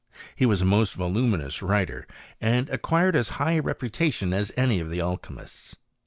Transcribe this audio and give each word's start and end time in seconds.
He 0.35 0.47
was 0.47 0.63
a 0.63 0.65
most 0.65 0.95
vo 0.95 1.07
luminous 1.07 1.61
writer, 1.61 2.07
and 2.41 2.71
acquired 2.71 3.15
as 3.15 3.29
high 3.37 3.51
a 3.51 3.61
reputatioii 3.61 4.33
as 4.33 4.51
any 4.57 4.79
of 4.79 4.89
the 4.89 4.99
alchymists. 4.99 5.75